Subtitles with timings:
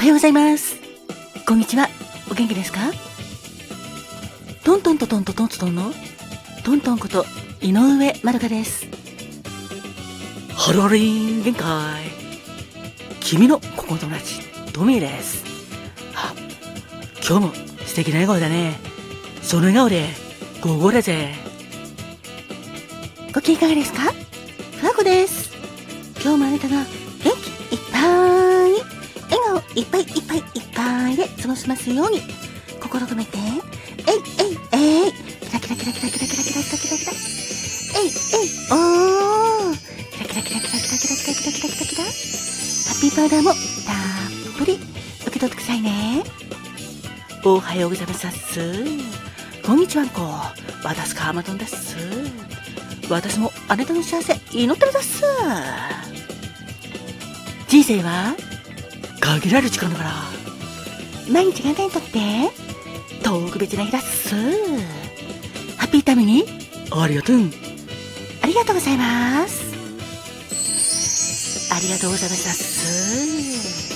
[0.00, 0.76] はようございます。
[1.46, 1.86] こんにちは。
[2.30, 2.78] お元気ですか？
[4.64, 5.92] トントントントントントントンの？
[6.64, 7.26] トントンこと
[7.60, 8.86] 井上まるかです。
[10.54, 12.02] ハロリン限界。
[13.20, 14.40] 君の心友達、
[14.72, 15.44] トミーです。
[16.14, 16.32] あ、
[17.16, 17.52] 今日も
[17.84, 18.78] 素敵な笑顔だね。
[19.42, 20.08] その笑顔で、
[20.62, 21.34] 午後だぜ。
[23.34, 24.14] ご機嫌いかがですか？
[24.78, 25.50] ふわこです。
[26.22, 26.86] 今日もあなたが、
[29.74, 32.20] いっぱいいっぱいいっぱいで過ごしますように、
[32.80, 33.46] 心込めて、えい
[34.38, 37.12] えいえい、キラキラキラキラキラキラキラキラキラキラ、
[37.96, 39.76] えいえいおー、
[40.12, 43.56] キラキラキラキラキラキラキラキラキラキラキラ、ハッピーパウダーもたっ
[44.58, 44.78] ぷり
[45.22, 46.22] 受け取ってくださいね。
[47.44, 48.30] おはようございます。
[49.64, 50.20] こんにちはんこ。
[50.82, 51.96] 私かまどんです。
[53.08, 55.22] 私もあなたの幸せ祈ってるです。
[57.68, 58.34] 人生は
[59.20, 60.10] 限られる時間だから、
[61.30, 62.18] 毎日があなたにとって
[63.22, 64.34] 特別な日だっす。
[65.76, 66.44] ハッピータイムに
[66.90, 67.36] ありがとう。
[68.42, 69.70] ありがとうございます。
[71.72, 73.90] ありがとうございますっす。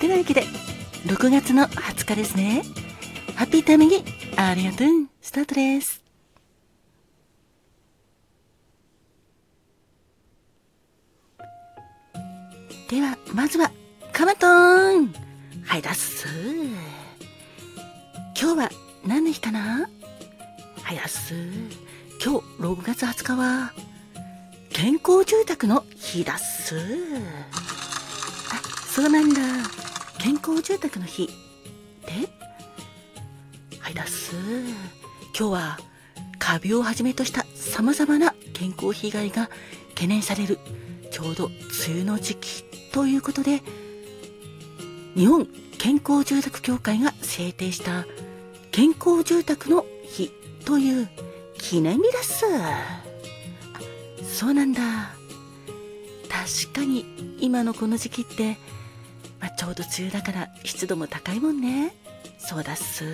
[0.00, 0.44] てなわけで、
[1.06, 2.62] 6月の20日ですね。
[3.34, 4.04] ハッピータイムに
[4.36, 4.88] ありがとう。
[5.22, 6.05] スタートです。
[12.88, 13.72] では、まずは、
[14.12, 15.12] カマトーン
[15.64, 16.28] はい、だっす。
[18.40, 18.70] 今日は
[19.04, 19.88] 何の日かな？
[20.82, 21.34] はい、だっす。
[22.24, 23.72] 今日、6月20日は、
[24.70, 26.76] 健康住宅の日だっす。
[28.52, 29.40] あ、そうなんだ。
[30.20, 31.26] 健康住宅の日。
[31.26, 31.32] で
[33.80, 34.36] はい、だっす。
[35.36, 35.78] 今日は、
[36.38, 39.50] カビをはじめとした様々な健康被害が
[39.96, 40.60] 懸念される、
[41.10, 41.54] ちょうど梅
[41.88, 42.64] 雨の時期
[42.96, 43.60] ということで、
[45.14, 45.46] 日本
[45.76, 48.06] 健康住宅協会が制定した
[48.70, 50.32] 健康住宅の日
[50.64, 51.08] という
[51.58, 52.46] 記念日です。
[54.24, 54.80] そうなんだ。
[56.30, 58.56] 確かに今のこの時期って、
[59.40, 61.94] まあ、ちょうど梅雨だから湿度も高いもんね。
[62.38, 63.04] そうだっす。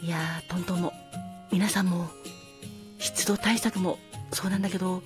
[0.00, 0.92] いやー、トントンも、
[1.50, 2.08] 皆さんも、
[3.00, 3.98] 湿度対策も
[4.32, 5.02] そうなんだけど、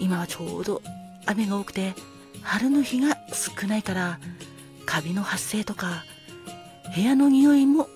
[0.00, 0.82] 今はちょうど
[1.26, 1.94] 雨が多くて、
[2.42, 4.18] 春の日が少ないから、
[4.86, 6.04] カビの発生とか、
[6.94, 7.88] 部屋の匂いも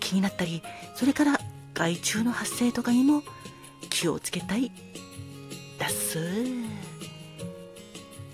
[0.00, 0.62] 気になったり、
[0.94, 1.40] それから
[1.74, 3.22] 害虫の発生とかにも
[3.90, 4.70] 気をつけたい。
[5.78, 6.44] だっす。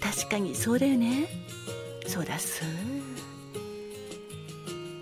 [0.00, 1.26] 確かにそうだよね。
[2.06, 2.62] そうだっす。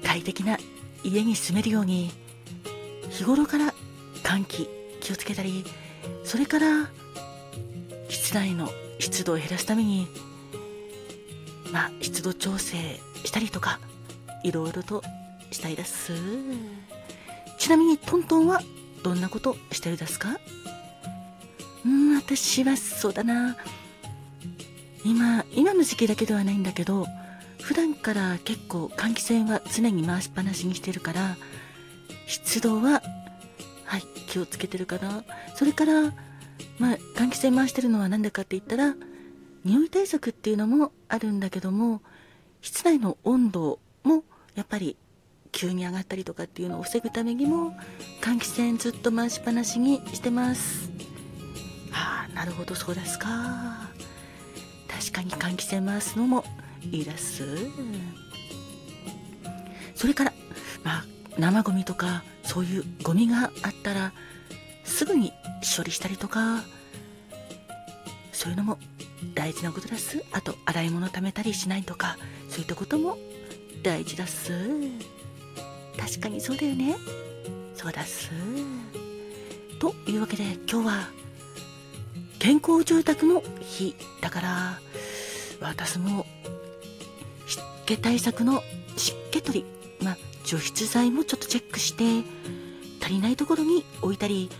[0.05, 0.59] 快適な
[1.03, 2.11] 家に住めるように、
[3.11, 3.75] 日頃から
[4.23, 4.69] 換気
[5.01, 5.65] 気をつけたり、
[6.25, 6.91] それから
[8.09, 10.07] 室内の湿度を減らすために、
[11.73, 13.81] まあ、湿度調整したりとか、
[14.45, 15.03] いろいろと
[15.51, 16.13] したいです。
[17.59, 18.63] ちなみにトントンは
[19.03, 20.39] どんなことしてるですか？
[21.85, 23.57] うん、私はそうだな。
[25.05, 27.07] 今、今の時期だけではないんだけど、
[27.63, 31.37] 普段から結構換気扇は常に回しっぱなしにしてるから、
[32.27, 33.03] 湿度は、
[33.85, 35.25] はい、気をつけてるかな。
[35.55, 36.13] それから、
[36.79, 38.95] まあ、換気扇回してるのは何でかって言ったら、
[39.65, 42.01] 匂い対策っていうのもあるんだけども、
[42.63, 44.97] 室内の温度もやっぱり
[45.53, 47.73] 急に上がったりとかっていうのを防ぐためにも、
[48.23, 50.91] 換気扇ずっと回しっぱなしにしてます。
[51.91, 53.91] はあ、なるほど、そうですか。
[54.89, 56.45] 確かに換気扇回すのも
[56.83, 57.45] いいです。
[59.95, 60.33] それから、
[60.83, 61.05] まあ、
[61.39, 64.13] 生ゴミとか、そういうゴミがあったら、
[64.85, 65.33] すぐに
[65.77, 66.65] 処理したりとか、
[68.33, 68.79] そういうのも
[69.35, 70.25] 大事なことです。
[70.33, 72.17] あと、洗い物貯めたりしないとか、
[72.49, 73.19] そういったことも
[73.83, 74.53] 大事だす。
[75.99, 76.97] 確かにそうだよね。
[77.75, 78.31] そうだす。
[79.79, 81.09] というわけで、今日は、
[82.39, 84.81] 健康住宅の日だから、
[85.61, 86.27] 私も、
[87.47, 88.63] 湿気対策の
[88.97, 89.67] 湿気取り、
[90.05, 92.23] まあ、除湿剤もちょっとチェックして、
[93.03, 94.51] 足りないところに置いたり、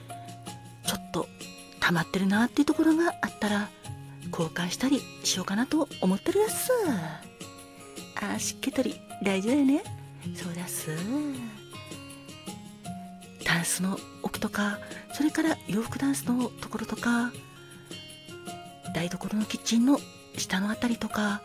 [1.11, 1.29] と
[1.81, 3.69] 溜まってるなっていうところがあったら、
[4.33, 6.71] 交換したりしようかなと思ってるやつ。
[8.23, 9.83] あー、湿気取り大事だよね。
[10.35, 10.91] そうだす。
[13.45, 14.79] タンスの奥とか、
[15.13, 17.33] それから洋服タンスのところとか、
[18.95, 19.99] 台所のキッチンの
[20.37, 21.43] 下のあたりとか、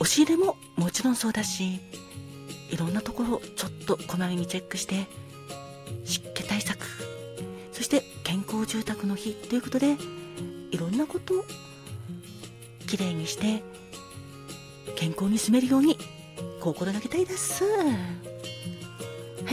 [0.00, 1.80] 押し入れももちろんそうだし、
[2.70, 5.06] いろんなところちょっとこまめにチェックして、
[6.04, 6.41] 湿気
[8.62, 9.96] 対策康住宅の日ということで
[10.70, 11.44] いろんなことを
[12.86, 13.62] きれいにして
[14.96, 15.98] 健康に住めるように
[16.60, 17.64] 心がけたいです。
[17.64, 17.70] は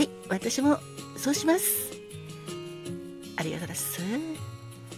[0.00, 0.78] い私も
[1.16, 1.90] そうします。
[3.36, 4.00] ありがとうございます。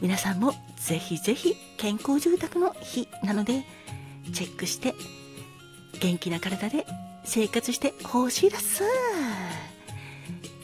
[0.00, 3.64] 皆さんもぜひぜひ健康住宅の日なので
[4.34, 4.94] チェックして
[6.00, 6.84] 元気な体で
[7.24, 8.82] 生活してほしいです。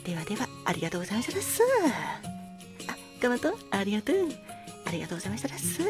[0.04, 1.62] ではではありがとうございましたです。
[3.18, 4.16] あガマトありがとう。
[4.86, 5.82] ありがとうございましたです。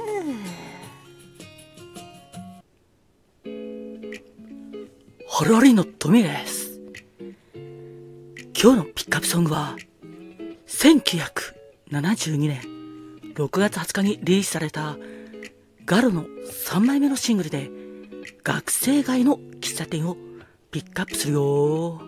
[5.28, 6.80] ハラリのトミです。
[8.60, 9.76] 今日のピックアップソングは
[10.66, 12.62] 1972年
[13.34, 14.96] 6月20日にリリースされた
[15.84, 17.70] ガロの3枚目のシングルで
[18.42, 20.16] 学生街の喫茶店を
[20.72, 22.07] ピックアップするよ。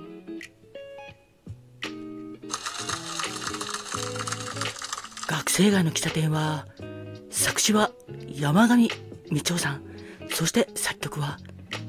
[5.41, 6.67] 学生街の喫茶店は
[7.31, 7.93] 作詞は
[8.29, 8.95] 山上道
[9.55, 9.83] 夫さん。
[10.29, 11.39] そして作曲は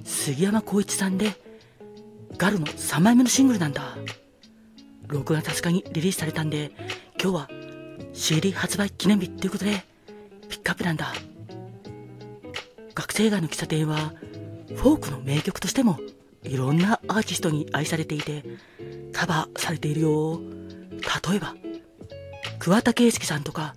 [0.05, 1.33] 杉山浩一さんで
[2.37, 3.97] ガルの3枚目のシングルなんだ。
[5.09, 6.71] 6月20日にリリースされたんで
[7.21, 7.49] 今日は
[8.13, 9.83] CD 発売記念日っていうことで
[10.47, 11.11] ピックアップなんだ。
[12.95, 14.13] 学生街の喫茶店は
[14.77, 15.99] フォークの名曲としても
[16.43, 18.45] いろんなアーティストに愛されていて
[19.11, 20.39] カバーされているよ。
[21.29, 21.53] 例えば
[22.61, 23.73] 桑田佳祐さんとか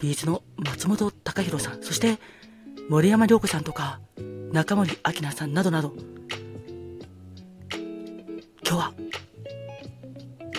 [0.00, 2.18] ビーズの松本隆弘さんそして
[2.88, 4.00] 森山良子さんとか
[4.52, 5.92] 中森明菜さんなどなど。
[7.70, 7.78] 今
[8.64, 8.92] 日は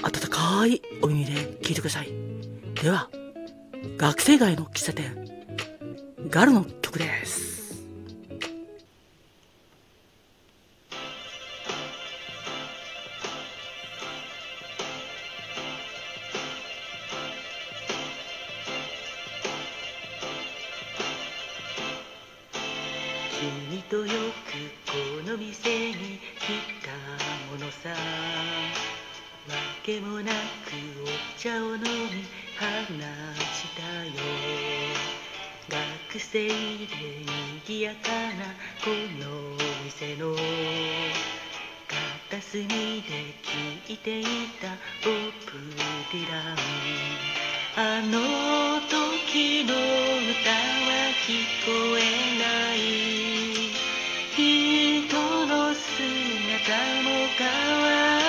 [0.03, 1.31] 暖かいお耳で
[1.63, 2.11] 聞いてください。
[2.79, 3.09] では
[3.97, 5.27] 学生街の喫茶店
[6.29, 6.63] ガルの
[23.41, 24.11] 君とよく
[24.85, 26.53] この店に来
[26.85, 26.91] た
[27.51, 27.89] ものさ。
[27.89, 27.95] わ
[29.81, 30.35] けもなく
[31.03, 31.88] お茶を飲み
[32.55, 34.11] 話したよ。
[35.67, 36.53] 学生で
[37.65, 38.53] 賑やかな
[38.83, 40.35] この店の。
[42.29, 43.33] 片隅で
[43.87, 44.23] 聴いてい
[44.61, 44.67] た
[45.03, 45.57] ポップ
[46.11, 47.40] ディラン。
[47.83, 49.80] あの時の歌
[50.51, 51.33] は聞
[51.66, 52.01] こえ
[52.38, 52.78] ない。
[54.36, 55.12] 人
[55.48, 57.48] の姿も変
[57.81, 58.20] わる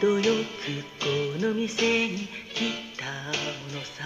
[0.00, 0.26] とよく
[1.00, 1.06] こ
[1.40, 2.18] の店に
[2.54, 4.04] 来たものさ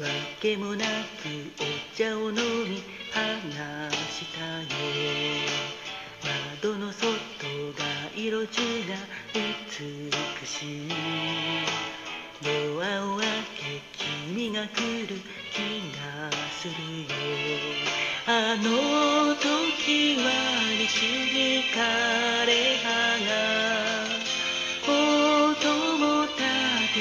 [0.00, 0.06] わ
[0.40, 0.90] けもなく
[1.58, 2.36] お茶を飲
[2.70, 2.80] み
[3.10, 4.68] 話したよ。
[6.62, 7.08] 窓の外
[7.72, 8.94] が色中が
[9.34, 10.88] 美しい。
[12.40, 12.48] ド
[12.84, 13.26] アを開
[13.56, 13.82] け
[14.30, 15.16] 君が来る
[15.52, 16.30] 気が
[16.60, 17.08] するよ。
[18.28, 20.30] あの時は
[20.78, 21.02] 西
[21.34, 22.86] に枯れ葉
[23.84, 23.87] が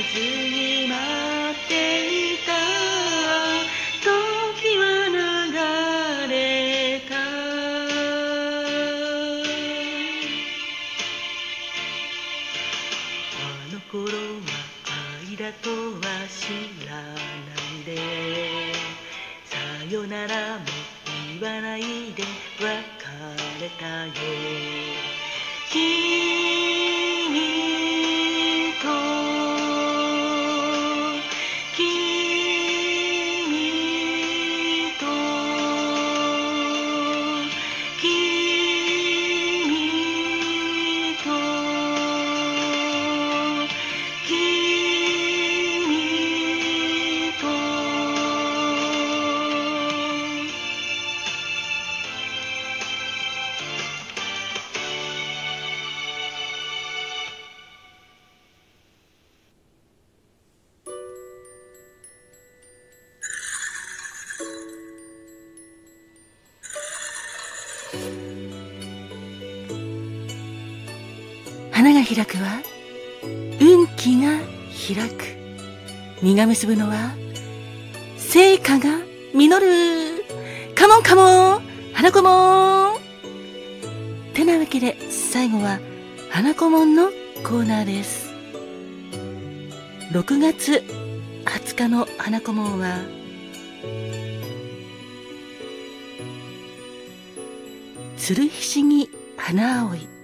[0.03, 2.26] 切に待っている。
[72.07, 72.61] 開くは
[73.59, 74.39] 運気が
[74.71, 75.25] 開く。
[76.21, 77.13] 実が結ぶのは
[78.17, 78.99] 成果が
[79.33, 80.23] 実る。
[80.73, 81.61] カモンカモン
[81.93, 82.97] 花子もん。
[84.33, 85.79] てなわけで最後は
[86.29, 87.09] 花子もんの
[87.43, 88.31] コーナーです。
[90.13, 90.83] 6月
[91.43, 93.01] 20日の花子もんは
[98.17, 100.16] 鶴ひしぎ花葵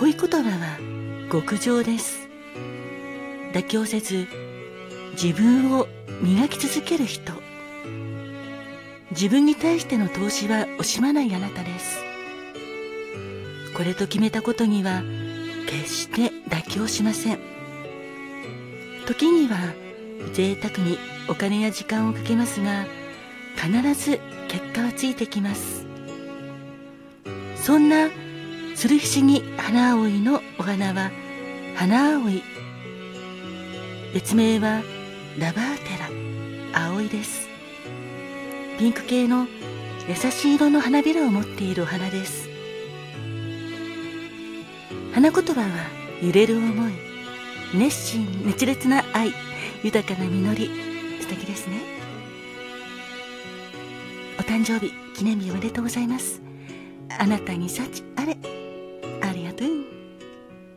[0.00, 0.78] 恋言葉は
[1.30, 2.26] 極上です。
[3.52, 4.28] 妥協せず
[5.12, 5.88] 自分を
[6.22, 7.34] 磨き続ける人。
[9.10, 11.98] 自分に対しての投資は惜しまないあなたです。
[13.76, 15.02] これと決めたことには
[15.66, 17.38] 決して妥協しません。
[19.06, 19.58] 時には
[20.32, 20.96] 贅沢に
[21.28, 22.86] お金や時間をかけますが
[23.54, 25.84] 必ず結果はついてきます。
[27.56, 28.08] そんな
[28.80, 31.10] 鶴ひしぎ花葵のお花は
[31.76, 32.42] 花葵
[34.14, 34.80] 別名は
[35.38, 35.98] ラバーテ
[36.72, 37.46] ラ葵です。
[38.78, 39.46] ピンク系の
[40.08, 42.48] 優しい色の花びらを持っているお花です。
[45.12, 45.66] 花言葉は
[46.22, 46.92] 揺れる思い
[47.74, 49.34] 熱心熱烈な愛
[49.82, 50.70] 豊かな実り
[51.20, 51.82] 素敵ですね。
[54.38, 56.40] お誕生日記念日おめでとうございます。
[57.18, 58.38] あなたに幸あれ。